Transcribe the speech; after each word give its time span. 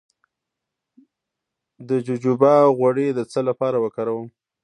د 1.87 1.89
جوجوبا 2.05 2.53
غوړي 2.77 3.07
د 3.13 3.19
څه 3.31 3.39
لپاره 3.49 3.77
وکاروم؟ 3.83 4.27